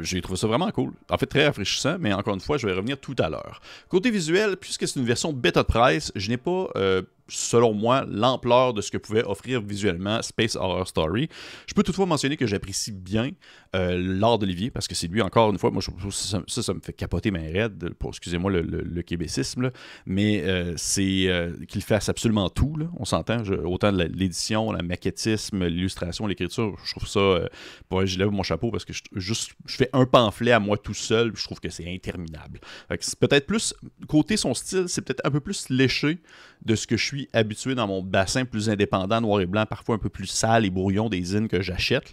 j'ai 0.00 0.20
trouvé 0.20 0.36
ça 0.36 0.46
vraiment 0.46 0.70
cool. 0.70 0.92
En 1.08 1.18
fait, 1.18 1.26
très 1.26 1.46
rafraîchissant, 1.46 1.96
mais 2.00 2.12
encore 2.12 2.34
une 2.34 2.40
fois, 2.40 2.58
je 2.58 2.66
vais 2.66 2.72
revenir 2.72 2.98
tout 2.98 3.14
à 3.18 3.30
l'heure. 3.30 3.60
Côté 3.88 4.10
visuel, 4.10 4.56
puisque 4.56 4.88
c'est 4.88 4.98
une 4.98 5.06
version 5.06 5.32
bêta 5.32 5.62
de 5.62 5.68
price, 5.68 6.12
je 6.16 6.28
n'ai 6.28 6.36
pas 6.36 6.68
euh, 6.76 7.02
selon 7.28 7.72
moi, 7.72 8.04
l'ampleur 8.08 8.74
de 8.74 8.80
ce 8.80 8.90
que 8.90 8.98
pouvait 8.98 9.24
offrir 9.24 9.62
visuellement 9.62 10.20
Space 10.22 10.56
Horror 10.56 10.86
Story. 10.86 11.28
Je 11.66 11.74
peux 11.74 11.82
toutefois 11.82 12.06
mentionner 12.06 12.36
que 12.36 12.46
j'apprécie 12.46 12.92
bien 12.92 13.30
euh, 13.74 13.98
l'art 13.98 14.38
d'Olivier, 14.38 14.70
parce 14.70 14.86
que 14.86 14.94
c'est 14.94 15.08
lui, 15.08 15.22
encore 15.22 15.50
une 15.50 15.58
fois, 15.58 15.70
moi, 15.70 15.82
ça, 16.10 16.74
me 16.74 16.80
fait 16.80 16.92
capoter 16.92 17.30
ma 17.30 17.40
raide, 17.40 17.94
pour, 17.98 18.10
excusez-moi 18.10 18.50
le, 18.50 18.62
le, 18.62 19.02
québécisme, 19.02 19.70
mais 20.06 20.42
euh, 20.44 20.74
c'est 20.76 21.28
euh, 21.28 21.52
qu'il 21.66 21.82
fasse 21.82 22.08
absolument 22.08 22.48
tout, 22.48 22.76
on 22.96 23.04
s'entend, 23.04 23.42
autant 23.64 23.90
l'édition, 23.90 24.72
la 24.72 24.82
maquettisme, 24.82 25.66
l'illustration, 25.66 26.26
l'écriture, 26.26 26.76
je 26.84 26.90
trouve 26.94 27.08
ça, 27.08 27.48
pour 27.88 28.04
je 28.04 28.18
lève 28.18 28.30
mon 28.30 28.42
chapeau, 28.42 28.70
parce 28.70 28.84
que 28.84 28.92
je, 28.92 29.02
juste, 29.16 29.52
je 29.66 29.76
fais 29.76 29.90
un 29.92 30.06
pamphlet 30.06 30.52
à 30.52 30.60
moi 30.60 30.76
tout 30.76 30.94
seul, 30.94 31.32
je 31.34 31.44
trouve 31.44 31.60
que 31.60 31.70
c'est 31.70 31.92
interminable. 31.92 32.60
C'est 33.00 33.18
peut-être 33.18 33.46
plus, 33.46 33.74
côté 34.08 34.36
son 34.36 34.54
style, 34.54 34.84
c'est 34.88 35.02
peut-être 35.02 35.22
un 35.24 35.30
peu 35.30 35.40
plus 35.40 35.68
léché 35.70 36.18
de 36.64 36.74
ce 36.74 36.86
que 36.86 36.96
je 36.96 37.04
suis 37.04 37.13
habitué 37.32 37.74
dans 37.74 37.86
mon 37.86 38.02
bassin 38.02 38.44
plus 38.44 38.68
indépendant, 38.68 39.20
noir 39.20 39.40
et 39.40 39.46
blanc, 39.46 39.66
parfois 39.66 39.96
un 39.96 39.98
peu 39.98 40.08
plus 40.08 40.26
sale 40.26 40.64
et 40.64 40.70
brouillon 40.70 41.08
des 41.08 41.22
zines 41.22 41.48
que 41.48 41.62
j'achète. 41.62 42.12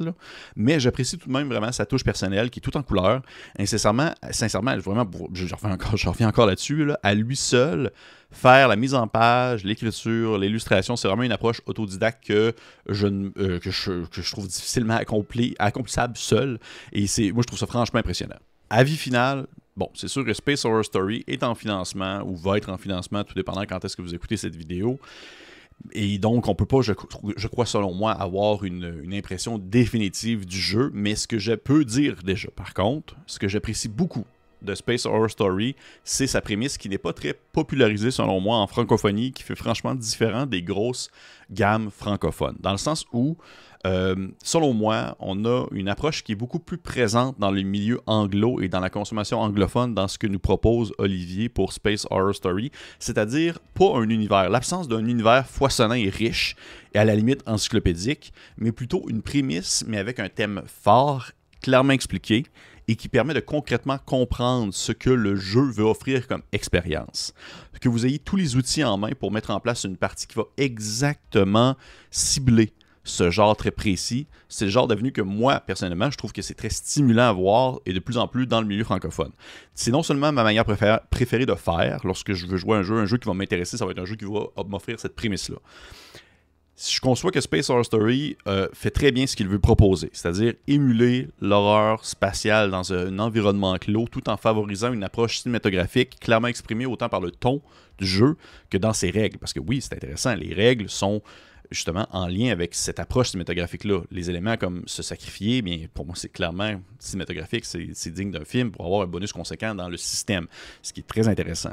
Mais 0.56 0.80
j'apprécie 0.80 1.18
tout 1.18 1.28
de 1.28 1.34
même 1.34 1.48
vraiment 1.48 1.72
sa 1.72 1.86
touche 1.86 2.04
personnelle 2.04 2.50
qui 2.50 2.60
est 2.60 2.62
tout 2.62 2.76
en 2.78 2.84
couleur. 2.84 3.22
Sincèrement, 3.66 4.12
sincèrement 4.32 4.78
vraiment, 4.78 5.10
je, 5.34 5.54
reviens 5.54 5.72
encore, 5.72 5.98
je 5.98 6.10
reviens 6.10 6.28
encore 6.28 6.46
là-dessus, 6.46 6.92
à 7.04 7.14
lui 7.14 7.36
seul, 7.36 7.92
faire 8.32 8.68
la 8.68 8.76
mise 8.76 8.94
en 8.94 9.08
page, 9.08 9.64
l'écriture, 9.64 10.38
l'illustration, 10.38 10.96
c'est 10.96 11.08
vraiment 11.08 11.24
une 11.24 11.32
approche 11.32 11.62
autodidacte 11.66 12.26
que 12.26 12.54
je, 12.88 13.08
euh, 13.08 13.60
que 13.60 13.72
je, 13.72 14.32
trouve 14.32 14.48
difficilement 14.48 14.96
accompli, 14.96 15.56
accomplissable 15.60 16.18
seul. 16.18 16.60
Et 16.94 17.06
moi, 17.32 17.42
je 17.42 17.48
trouve 17.48 17.60
ça 17.60 17.68
franchement 17.68 18.00
impressionnant. 18.00 18.38
Avis 18.70 18.96
final, 18.96 19.48
Bon, 19.82 19.90
c'est 19.96 20.08
sûr 20.08 20.24
que 20.24 20.32
Space 20.32 20.64
Horror 20.64 20.86
Story 20.86 21.24
est 21.26 21.42
en 21.42 21.56
financement 21.56 22.22
ou 22.24 22.36
va 22.36 22.58
être 22.58 22.70
en 22.70 22.78
financement, 22.78 23.24
tout 23.24 23.34
dépendant 23.34 23.62
quand 23.62 23.84
est-ce 23.84 23.98
que 23.98 24.04
vous 24.04 24.14
écoutez 24.14 24.38
cette 24.38 24.56
vidéo. 24.56 25.00
Et 25.94 26.20
donc, 26.20 26.48
on 26.48 26.54
peut 26.54 26.68
pas, 26.68 26.82
je, 26.82 26.94
crois 27.48 27.66
selon 27.66 27.92
moi, 27.92 28.12
avoir 28.12 28.64
une, 28.64 29.12
impression 29.12 29.58
définitive 29.58 30.46
du 30.46 30.60
jeu, 30.60 30.92
mais 30.94 31.16
ce 31.16 31.28
que 31.28 31.40
je 31.40 31.54
peux 31.54 31.84
dire 31.84 32.18
déjà, 32.24 32.52
par 32.52 32.76
contre, 32.76 33.16
ce 33.26 33.40
que 33.40 33.48
j'apprécie 33.48 33.90
beaucoup 33.90 34.24
de 34.62 34.76
Space 34.76 35.06
Horror 35.06 35.30
Story, 35.30 35.76
c'est 36.04 36.28
sa 36.28 36.42
prémisse 36.42 36.78
qui 36.78 36.90
n'est 36.90 36.98
pas 36.98 37.14
très 37.14 37.34
popularisée 37.52 38.12
selon 38.12 38.40
moi 38.40 38.58
en 38.58 38.68
francophonie, 38.68 39.32
qui 39.32 39.44
fait 39.44 39.56
franchement 39.56 39.96
différent 39.96 40.46
des 40.46 40.62
grosses 40.62 41.10
gammes 41.50 41.90
francophones. 41.92 42.58
Dans 42.60 42.72
le 42.72 42.78
sens 42.78 43.06
où, 43.12 43.38
euh, 43.86 44.28
selon 44.44 44.74
moi, 44.74 45.16
on 45.20 45.46
a 45.46 45.66
une 45.72 45.90
approche 45.90 46.24
qui 46.24 46.34
est 46.34 46.36
beaucoup 46.36 46.60
plus 46.60 46.78
présente 46.78 47.40
dans 47.40 47.52
le 47.52 47.62
milieu 47.64 48.00
anglo 48.06 48.62
et 48.62 48.68
dans 48.68 48.80
la 48.80 48.90
consommation 48.90 49.40
anglophone 49.40 49.94
dans 49.94 50.08
ce 50.08 50.18
que 50.18 50.28
nous 50.28 50.40
propose 50.40 50.94
Olivier 50.98 51.50
pour 51.50 51.74
Space 51.74 52.06
Horror 52.10 52.36
Story, 52.36 52.72
c'est-à-dire 53.00 53.60
pas 53.74 53.96
un 53.96 54.10
univers, 54.10 54.50
l'absence 54.50 54.88
d'un 54.88 55.06
univers 55.06 55.48
foisonnant 55.48 55.96
et 55.96 56.10
riche 56.10 56.56
et 56.94 57.00
à 57.00 57.06
la 57.06 57.16
limite 57.16 57.42
encyclopédique, 57.48 58.34
mais 58.58 58.72
plutôt 58.72 59.04
une 59.10 59.22
prémisse 59.22 59.84
mais 59.88 59.98
avec 59.98 60.20
un 60.20 60.30
thème 60.30 60.62
fort, 60.66 61.32
clairement 61.62 61.94
expliqué 61.94 62.46
et 62.92 62.96
qui 62.98 63.08
permet 63.08 63.34
de 63.34 63.40
concrètement 63.40 63.98
comprendre 64.06 64.74
ce 64.74 64.92
que 64.92 65.10
le 65.10 65.38
jeu 65.38 65.62
veut 65.62 65.86
offrir 65.86 66.28
comme 66.28 66.44
expérience. 66.52 67.34
Que 67.80 67.88
vous 67.88 68.06
ayez 68.06 68.20
tous 68.20 68.36
les 68.36 68.58
outils 68.58 68.84
en 68.84 68.98
main 68.98 69.12
pour 69.18 69.32
mettre 69.32 69.50
en 69.52 69.62
place 69.62 69.86
une 69.86 69.96
partie 69.96 70.28
qui 70.28 70.36
va 70.36 70.44
exactement 70.58 71.76
cibler 72.12 72.74
ce 73.04 73.32
genre 73.32 73.56
très 73.56 73.72
précis. 73.72 74.28
C'est 74.50 74.66
le 74.66 74.72
genre 74.72 74.88
d'avenue 74.88 75.14
que 75.14 75.22
moi, 75.22 75.62
personnellement, 75.62 76.12
je 76.12 76.18
trouve 76.18 76.34
que 76.34 76.42
c'est 76.42 76.54
très 76.54 76.70
stimulant 76.70 77.30
à 77.30 77.32
voir 77.32 77.80
et 77.86 77.94
de 77.94 78.00
plus 78.00 78.18
en 78.18 78.28
plus 78.28 78.46
dans 78.46 78.60
le 78.60 78.68
milieu 78.68 78.84
francophone. 78.84 79.32
C'est 79.74 79.92
non 79.92 80.04
seulement 80.04 80.34
ma 80.34 80.44
manière 80.44 80.66
préférée 80.66 81.46
de 81.46 81.56
faire 81.56 82.02
lorsque 82.04 82.34
je 82.34 82.46
veux 82.46 82.58
jouer 82.58 82.78
un 82.78 82.84
jeu, 82.84 82.98
un 82.98 83.06
jeu 83.06 83.18
qui 83.18 83.28
va 83.28 83.34
m'intéresser, 83.34 83.78
ça 83.78 83.86
va 83.86 83.92
être 83.92 84.00
un 84.00 84.06
jeu 84.06 84.16
qui 84.18 84.26
va 84.26 84.64
m'offrir 84.68 85.00
cette 85.00 85.16
prémisse-là 85.16 85.58
je 86.90 87.00
conçois 87.00 87.32
que 87.32 87.42
Space 87.42 87.70
Horror 87.70 87.86
Story 87.86 88.38
euh, 88.48 88.68
fait 88.74 88.90
très 88.90 89.12
bien 89.12 89.28
ce 89.28 89.36
qu'il 89.36 89.48
veut 89.48 89.60
proposer, 89.60 90.10
c'est-à-dire 90.14 90.54
émuler 90.68 91.28
l'horreur 91.40 92.04
spatiale 92.06 92.72
dans 92.72 92.94
un 92.94 93.20
environnement 93.20 93.78
clos 93.78 94.08
tout 94.10 94.30
en 94.30 94.38
favorisant 94.38 94.92
une 94.92 95.04
approche 95.04 95.40
cinématographique 95.40 96.20
clairement 96.20 96.48
exprimée 96.48 96.86
autant 96.86 97.10
par 97.10 97.22
le 97.22 97.32
ton 97.32 97.62
du 97.98 98.08
jeu 98.08 98.36
que 98.70 98.78
dans 98.78 98.94
ses 98.94 99.12
règles. 99.12 99.38
Parce 99.38 99.54
que 99.54 99.60
oui, 99.60 99.82
c'est 99.82 99.94
intéressant, 99.94 100.34
les 100.36 100.54
règles 100.54 100.90
sont 100.90 101.22
justement 101.70 102.08
en 102.12 102.28
lien 102.28 102.52
avec 102.52 102.76
cette 102.76 103.00
approche 103.00 103.30
cinématographique-là. 103.30 104.02
Les 104.12 104.30
éléments 104.30 104.58
comme 104.58 104.84
se 104.88 105.04
sacrifier, 105.04 105.62
bien, 105.62 105.86
pour 105.94 106.06
moi, 106.06 106.16
c'est 106.18 106.30
clairement 106.30 106.82
cinématographique, 107.00 107.66
c'est 107.66 108.10
digne 108.10 108.32
d'un 108.32 108.46
film 108.46 108.72
pour 108.72 108.86
avoir 108.86 109.04
un 109.04 109.08
bonus 109.08 109.32
conséquent 109.32 109.74
dans 109.74 109.88
le 109.88 109.98
système, 109.98 110.48
ce 110.82 110.92
qui 110.92 111.00
est 111.00 111.08
très 111.08 111.28
intéressant. 111.28 111.72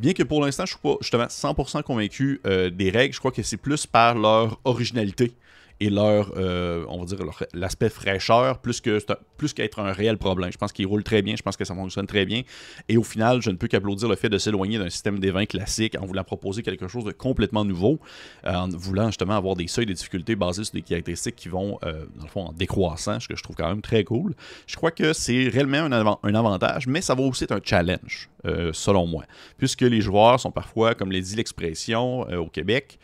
Bien 0.00 0.14
que 0.14 0.22
pour 0.22 0.42
l'instant, 0.42 0.64
je 0.64 0.72
ne 0.82 0.96
suis 1.02 1.10
pas 1.10 1.28
justement 1.28 1.52
100% 1.52 1.82
convaincu 1.82 2.40
euh, 2.46 2.70
des 2.70 2.88
règles, 2.88 3.12
je 3.12 3.18
crois 3.18 3.32
que 3.32 3.42
c'est 3.42 3.58
plus 3.58 3.86
par 3.86 4.14
leur 4.14 4.58
originalité 4.64 5.34
et 5.80 5.88
leur, 5.88 6.34
euh, 6.36 6.84
on 6.88 6.98
va 6.98 7.04
dire, 7.06 7.18
l'aspect 7.54 7.88
fraîcheur, 7.88 8.58
plus 8.58 8.82
que 8.82 8.98
plus 9.38 9.54
qu'être 9.54 9.80
un 9.80 9.92
réel 9.92 10.18
problème. 10.18 10.52
Je 10.52 10.58
pense 10.58 10.72
qu'il 10.72 10.86
roule 10.86 11.02
très 11.02 11.22
bien, 11.22 11.36
je 11.36 11.42
pense 11.42 11.56
que 11.56 11.64
ça 11.64 11.74
fonctionne 11.74 12.06
très 12.06 12.26
bien. 12.26 12.42
Et 12.90 12.98
au 12.98 13.02
final, 13.02 13.40
je 13.40 13.50
ne 13.50 13.56
peux 13.56 13.66
qu'applaudir 13.66 14.06
le 14.08 14.16
fait 14.16 14.28
de 14.28 14.36
s'éloigner 14.36 14.78
d'un 14.78 14.90
système 14.90 15.18
des 15.18 15.30
vins 15.30 15.46
classique 15.46 15.96
en 15.98 16.04
voulant 16.04 16.22
proposer 16.22 16.62
quelque 16.62 16.86
chose 16.86 17.04
de 17.04 17.12
complètement 17.12 17.64
nouveau, 17.64 17.98
euh, 18.44 18.52
en 18.52 18.68
voulant 18.68 19.06
justement 19.06 19.34
avoir 19.34 19.56
des 19.56 19.68
seuils 19.68 19.86
de 19.86 19.94
difficulté 19.94 20.36
basés 20.36 20.64
sur 20.64 20.74
des 20.74 20.82
caractéristiques 20.82 21.36
qui 21.36 21.48
vont, 21.48 21.78
euh, 21.84 22.04
dans 22.14 22.24
le 22.24 22.30
fond, 22.30 22.42
en 22.42 22.52
décroissant, 22.52 23.18
ce 23.18 23.26
que 23.26 23.36
je 23.36 23.42
trouve 23.42 23.56
quand 23.56 23.68
même 23.68 23.80
très 23.80 24.04
cool. 24.04 24.34
Je 24.66 24.76
crois 24.76 24.90
que 24.90 25.14
c'est 25.14 25.48
réellement 25.48 25.78
un, 25.78 25.92
un, 26.22 26.34
avantage, 26.34 26.86
mais 26.86 27.00
ça 27.00 27.14
va 27.14 27.22
aussi 27.22 27.44
être 27.44 27.52
un 27.52 27.60
challenge, 27.62 28.28
selon 28.72 29.06
moi, 29.06 29.24
puisque 29.56 29.82
les 29.82 30.00
joueurs 30.02 30.38
sont 30.38 30.50
parfois, 30.50 30.94
comme 30.94 31.10
l'a 31.10 31.20
dit 31.20 31.36
l'expression 31.36 32.20
au 32.20 32.48
Québec, 32.48 32.98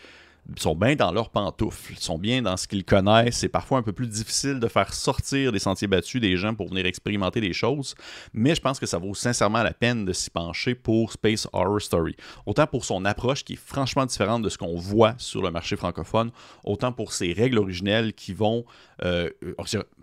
sont 0.57 0.75
bien 0.75 0.95
dans 0.95 1.13
leurs 1.13 1.31
pantoufles, 1.31 1.95
sont 1.99 2.19
bien 2.19 2.43
dans 2.43 2.57
ce 2.57 2.69
qu'ils 2.69 2.85
connaissent. 2.85 3.39
C'est 3.39 3.49
parfois 3.49 3.79
un 3.79 3.83
peu 3.83 3.93
plus 3.93 4.07
difficile 4.07 4.61
de 4.61 4.69
faire 4.69 4.95
sortir 4.95 5.53
des 5.53 5.59
sentiers 5.59 5.89
battus 5.89 6.21
des 6.21 6.37
gens 6.37 6.55
pour 6.55 6.69
venir 6.69 6.87
expérimenter 6.87 7.41
des 7.41 7.53
choses, 7.53 7.95
mais 8.33 8.55
je 8.55 8.61
pense 8.61 8.79
que 8.79 8.87
ça 8.87 8.99
vaut 8.99 9.15
sincèrement 9.15 9.63
la 9.63 9.73
peine 9.73 10.05
de 10.05 10.13
s'y 10.13 10.31
pencher 10.31 10.75
pour 10.75 11.13
Space 11.13 11.49
Horror 11.53 11.81
Story. 11.81 12.17
Autant 12.47 12.67
pour 12.67 12.85
son 12.85 13.05
approche 13.05 13.45
qui 13.45 13.55
est 13.55 13.57
franchement 13.57 14.07
différente 14.07 14.43
de 14.43 14.49
ce 14.49 14.59
qu'on 14.59 14.77
voit 14.77 15.15
sur 15.19 15.43
le 15.43 15.51
marché 15.51 15.77
francophone, 15.77 16.31
autant 16.65 16.93
pour 16.93 17.13
ses 17.13 17.33
règles 17.33 17.59
originelles 17.59 18.13
qui 18.13 18.33
vont, 18.33 18.65
euh, 19.05 19.31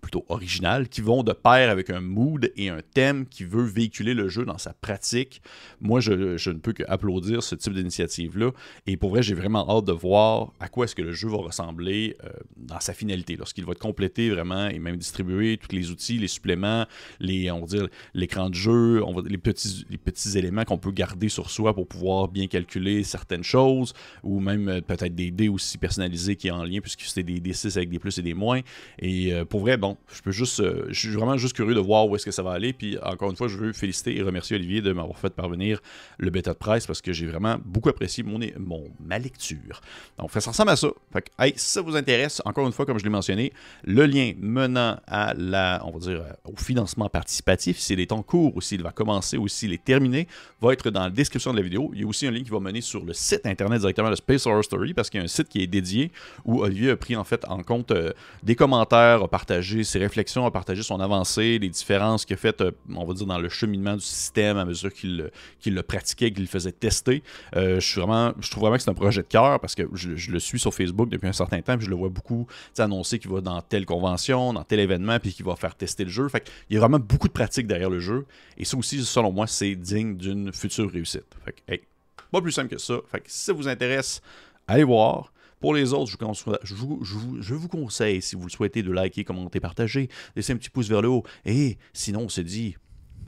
plutôt 0.01 0.25
originales, 0.29 0.89
qui 0.89 1.01
vont 1.01 1.23
de 1.23 1.33
pair 1.33 1.69
avec 1.69 1.89
un 1.89 2.01
mood 2.01 2.51
et 2.55 2.69
un 2.69 2.81
thème 2.93 3.25
qui 3.25 3.43
veut 3.45 3.63
véhiculer 3.63 4.13
le 4.13 4.27
jeu 4.27 4.45
dans 4.45 4.57
sa 4.57 4.73
pratique. 4.73 5.41
Moi, 5.79 5.99
je, 5.99 6.37
je 6.37 6.49
ne 6.51 6.59
peux 6.59 6.73
qu'applaudir 6.73 7.43
ce 7.43 7.55
type 7.55 7.73
d'initiative-là. 7.73 8.51
Et 8.87 8.97
pour 8.97 9.11
vrai, 9.11 9.23
j'ai 9.23 9.35
vraiment 9.35 9.69
hâte 9.69 9.85
de 9.85 9.93
voir 9.93 10.32
à 10.59 10.67
quoi 10.69 10.85
est-ce 10.85 10.95
que 10.95 11.01
le 11.01 11.13
jeu 11.13 11.29
va 11.29 11.37
ressembler 11.37 12.17
euh, 12.23 12.29
dans 12.57 12.79
sa 12.79 12.93
finalité, 12.93 13.35
lorsqu'il 13.35 13.65
va 13.65 13.71
être 13.71 13.79
complété 13.79 14.29
vraiment 14.29 14.67
et 14.67 14.79
même 14.79 14.97
distribué, 14.97 15.57
tous 15.57 15.75
les 15.75 15.91
outils, 15.91 16.17
les 16.17 16.27
suppléments, 16.27 16.85
les, 17.19 17.51
on 17.51 17.61
va 17.61 17.65
dire, 17.65 17.87
l'écran 18.13 18.49
de 18.49 18.55
jeu, 18.55 19.03
les, 19.27 19.37
petits, 19.37 19.85
les 19.89 19.97
petits 19.97 20.37
éléments 20.37 20.63
qu'on 20.65 20.77
peut 20.77 20.91
garder 20.91 21.29
sur 21.29 21.49
soi 21.49 21.73
pour 21.73 21.87
pouvoir 21.87 22.27
bien 22.27 22.47
calculer 22.47 23.03
certaines 23.03 23.43
choses, 23.43 23.93
ou 24.23 24.39
même 24.39 24.67
euh, 24.69 24.81
peut-être 24.81 25.15
des 25.15 25.31
dés 25.31 25.49
aussi 25.49 25.77
personnalisés 25.77 26.35
qui 26.35 26.47
est 26.47 26.51
en 26.51 26.63
lien, 26.63 26.79
puisque 26.79 27.01
c'est 27.01 27.23
des 27.23 27.39
D6 27.39 27.77
avec 27.77 27.89
des 27.89 27.99
plus 27.99 28.17
et 28.17 28.21
des 28.21 28.33
moins. 28.33 28.61
Et 28.99 29.33
euh, 29.33 29.45
pour 29.45 29.61
vrai, 29.61 29.77
bon, 29.77 29.97
je 30.13 30.21
peux 30.21 30.31
juste, 30.31 30.63
je 30.89 30.99
suis 30.99 31.09
vraiment 31.09 31.37
juste 31.37 31.55
curieux 31.55 31.75
de 31.75 31.79
voir 31.79 32.07
où 32.07 32.15
est-ce 32.15 32.25
que 32.25 32.31
ça 32.31 32.43
va 32.43 32.51
aller. 32.51 32.73
Puis 32.73 32.97
encore 33.03 33.29
une 33.29 33.37
fois, 33.37 33.47
je 33.47 33.57
veux 33.57 33.73
féliciter 33.73 34.17
et 34.17 34.21
remercier 34.21 34.55
Olivier 34.55 34.81
de 34.81 34.91
m'avoir 34.93 35.17
fait 35.17 35.33
parvenir 35.33 35.81
le 36.17 36.29
bêta 36.29 36.53
de 36.53 36.57
presse 36.57 36.87
parce 36.87 37.01
que 37.01 37.13
j'ai 37.13 37.25
vraiment 37.25 37.57
beaucoup 37.63 37.89
apprécié 37.89 38.23
mon, 38.23 38.39
mon, 38.59 38.91
ma 38.99 39.19
lecture. 39.19 39.81
Ça 40.29 40.51
ressemble 40.51 40.69
à 40.69 40.75
ça. 40.75 40.87
Fait 41.11 41.53
si 41.57 41.69
ça 41.69 41.81
vous 41.81 41.95
intéresse, 41.95 42.41
encore 42.45 42.65
une 42.65 42.73
fois, 42.73 42.85
comme 42.85 42.99
je 42.99 43.03
l'ai 43.03 43.09
mentionné, 43.09 43.53
le 43.83 44.05
lien 44.05 44.33
menant 44.39 44.97
à 45.07 45.33
la, 45.35 45.81
on 45.85 45.91
va 45.91 45.99
dire, 45.99 46.21
euh, 46.21 46.51
au 46.51 46.55
financement 46.55 47.09
participatif, 47.09 47.79
s'il 47.79 47.99
est 47.99 48.11
en 48.11 48.21
cours 48.21 48.55
ou 48.55 48.61
s'il 48.61 48.81
va 48.81 48.91
commencer 48.91 49.37
ou 49.37 49.47
s'il 49.47 49.73
est 49.73 49.83
terminé, 49.83 50.27
va 50.61 50.73
être 50.73 50.89
dans 50.89 51.03
la 51.03 51.09
description 51.09 51.51
de 51.51 51.57
la 51.57 51.63
vidéo. 51.63 51.91
Il 51.93 52.01
y 52.01 52.03
a 52.03 52.07
aussi 52.07 52.27
un 52.27 52.31
lien 52.31 52.43
qui 52.43 52.49
va 52.49 52.59
mener 52.59 52.81
sur 52.81 53.03
le 53.03 53.13
site 53.13 53.45
internet 53.45 53.79
directement 53.79 54.09
de 54.09 54.15
Space 54.15 54.45
Horror 54.45 54.63
Story 54.63 54.93
parce 54.93 55.09
qu'il 55.09 55.19
y 55.19 55.21
a 55.21 55.25
un 55.25 55.27
site 55.27 55.49
qui 55.49 55.61
est 55.61 55.67
dédié 55.67 56.11
où 56.45 56.61
Olivier 56.61 56.91
a 56.91 56.97
pris 56.97 57.15
en 57.15 57.23
fait 57.23 57.45
en 57.47 57.63
compte 57.63 57.91
euh, 57.91 58.13
des 58.43 58.55
commentaires, 58.55 59.23
a 59.23 59.27
partagé 59.27 59.83
ses 59.83 59.99
réflexions, 59.99 60.45
a 60.45 60.51
partagé 60.51 60.83
son 60.83 60.99
avancée, 60.99 61.59
les 61.59 61.69
différences 61.69 62.25
qu'il 62.25 62.35
a 62.35 62.37
faites, 62.37 62.61
euh, 62.61 62.71
on 62.95 63.05
va 63.05 63.13
dire, 63.13 63.25
dans 63.25 63.39
le 63.39 63.49
cheminement 63.49 63.95
du 63.95 64.01
système 64.03 64.57
à 64.57 64.65
mesure 64.65 64.93
qu'il 64.93 65.29
le 65.65 65.83
pratiquait, 65.83 66.31
qu'il 66.31 66.43
le 66.43 66.47
faisait 66.47 66.71
tester. 66.71 67.23
je, 67.55 67.79
suis 67.79 67.99
vraiment, 67.99 68.33
je 68.39 68.49
trouve 68.49 68.61
vraiment 68.61 68.77
que 68.77 68.83
c'est 68.83 68.89
un 68.89 68.95
projet 68.95 69.21
de 69.21 69.27
cœur 69.27 69.59
parce 69.59 69.75
que 69.75 69.83
je, 69.93 70.12
je, 70.15 70.31
le 70.31 70.39
suis 70.39 70.59
sur 70.59 70.73
Facebook 70.73 71.09
depuis 71.09 71.27
un 71.27 71.33
certain 71.33 71.61
temps, 71.61 71.77
puis 71.77 71.85
je 71.85 71.89
le 71.89 71.95
vois 71.95 72.09
beaucoup 72.09 72.47
annoncer 72.77 73.19
qu'il 73.19 73.31
va 73.31 73.41
dans 73.41 73.61
telle 73.61 73.85
convention, 73.85 74.53
dans 74.53 74.63
tel 74.63 74.79
événement, 74.79 75.19
puis 75.19 75.33
qu'il 75.33 75.45
va 75.45 75.55
faire 75.55 75.75
tester 75.75 76.03
le 76.03 76.09
jeu. 76.09 76.27
Fait 76.29 76.49
il 76.69 76.73
y 76.73 76.77
a 76.77 76.79
vraiment 76.79 76.99
beaucoup 76.99 77.27
de 77.27 77.33
pratiques 77.33 77.67
derrière 77.67 77.89
le 77.89 77.99
jeu. 77.99 78.25
Et 78.57 78.65
ça 78.65 78.77
aussi, 78.77 79.03
selon 79.03 79.31
moi, 79.31 79.47
c'est 79.47 79.75
digne 79.75 80.17
d'une 80.17 80.51
future 80.51 80.91
réussite. 80.91 81.25
Fait 81.45 81.53
que, 81.53 81.85
pas 82.31 82.41
plus 82.41 82.51
simple 82.51 82.69
que 82.69 82.79
ça. 82.79 82.95
Fait 83.11 83.19
que 83.19 83.29
si 83.29 83.45
ça 83.45 83.53
vous 83.53 83.67
intéresse, 83.67 84.21
allez 84.67 84.83
voir. 84.83 85.31
Pour 85.59 85.73
les 85.73 85.93
autres, 85.93 86.11
je 86.11 86.75
vous, 86.75 86.99
je 87.05 87.53
vous, 87.53 87.67
conseille, 87.69 88.21
si 88.21 88.35
vous 88.35 88.43
le 88.43 88.49
souhaitez, 88.49 88.83
de 88.83 88.91
liker, 88.91 89.23
commenter, 89.23 89.61
partager, 89.61 90.09
laisser 90.35 90.51
un 90.51 90.57
petit 90.57 90.69
pouce 90.69 90.89
vers 90.89 91.01
le 91.01 91.07
haut. 91.07 91.23
Et 91.45 91.77
sinon, 91.93 92.23
on 92.23 92.29
se 92.29 92.41
dit 92.41 92.75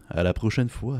à 0.10 0.22
la 0.22 0.34
prochaine 0.34 0.68
fois. 0.68 1.00